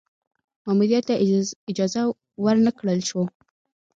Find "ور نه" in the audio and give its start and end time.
2.43-2.71